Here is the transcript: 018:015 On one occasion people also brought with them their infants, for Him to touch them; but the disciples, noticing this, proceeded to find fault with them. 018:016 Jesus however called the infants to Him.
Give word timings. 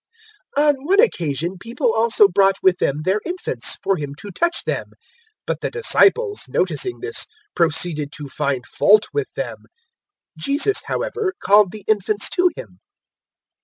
018:015 0.57 0.63
On 0.67 0.85
one 0.87 0.99
occasion 0.99 1.57
people 1.59 1.93
also 1.93 2.27
brought 2.27 2.55
with 2.63 2.79
them 2.79 3.03
their 3.03 3.21
infants, 3.23 3.77
for 3.83 3.97
Him 3.97 4.15
to 4.15 4.31
touch 4.31 4.63
them; 4.63 4.93
but 5.45 5.61
the 5.61 5.69
disciples, 5.69 6.47
noticing 6.49 7.01
this, 7.01 7.27
proceeded 7.55 8.11
to 8.13 8.27
find 8.27 8.65
fault 8.65 9.05
with 9.13 9.31
them. 9.35 9.57
018:016 10.39 10.39
Jesus 10.43 10.83
however 10.85 11.33
called 11.39 11.71
the 11.71 11.85
infants 11.87 12.31
to 12.31 12.49
Him. 12.55 12.79